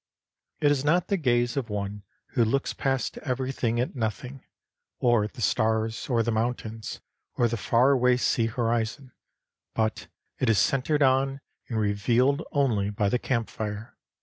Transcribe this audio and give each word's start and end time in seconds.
It 0.61 0.71
is 0.71 0.83
not 0.83 1.09
the 1.09 1.15
gaze 1.17 1.55
of 1.55 1.69
one 1.69 2.01
who 2.29 2.43
looks 2.43 2.73
past 2.73 3.19
everything 3.19 3.79
at 3.79 3.95
nothing, 3.95 4.43
or 4.97 5.23
at 5.23 5.33
the 5.33 5.43
stars 5.43 6.09
or 6.09 6.23
the 6.23 6.31
mountains 6.31 7.01
or 7.35 7.47
the 7.47 7.55
far 7.55 7.91
away 7.91 8.17
sea 8.17 8.47
horizon; 8.47 9.11
but 9.75 10.07
it 10.39 10.49
is 10.49 10.57
centred 10.57 11.03
on 11.03 11.39
and 11.69 11.79
revealed 11.79 12.41
only 12.51 12.89
by 12.89 13.09
the 13.09 13.19
camp 13.19 13.47
fire. 13.47 13.95